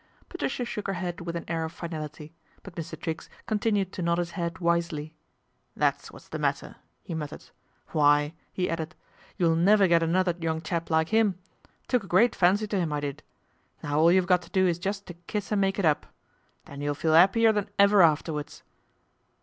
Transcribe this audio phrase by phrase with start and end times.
[0.29, 2.33] Patricia shook her head with an air of finality;
[2.65, 2.99] :mt Mr.
[2.99, 5.13] Triggs continued to nod his head wisely."
[5.77, 7.51] That's what's the matter," he muttered.
[7.89, 8.95] 1 Why," he added,"
[9.37, 11.37] you'll never get another /oung chap like 'im.
[11.87, 13.21] Took a great fancy to 'im,' did.
[13.83, 16.07] Now all you've got to do is just to kiss and nake it up.
[16.65, 18.63] Then you'll feel 'appier than ever ifterwards."